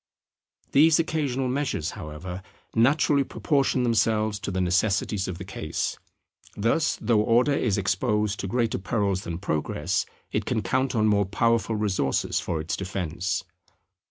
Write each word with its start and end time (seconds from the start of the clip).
These 0.71 0.97
occasional 0.97 1.47
measures, 1.47 1.91
however, 1.91 2.41
naturally 2.73 3.23
proportion 3.23 3.83
themselves 3.83 4.39
to 4.39 4.49
the 4.49 4.59
necessities 4.59 5.27
of 5.27 5.37
the 5.37 5.45
case. 5.45 5.99
Thus, 6.57 6.97
though 6.99 7.21
Order 7.21 7.53
is 7.53 7.77
exposed 7.77 8.39
to 8.39 8.47
greater 8.47 8.79
perils 8.79 9.25
than 9.25 9.37
Progress, 9.37 10.07
it 10.31 10.45
can 10.45 10.63
count 10.63 10.95
on 10.95 11.05
more 11.05 11.25
powerful 11.27 11.75
resources 11.75 12.39
for 12.39 12.59
its 12.59 12.75
defence. 12.75 13.43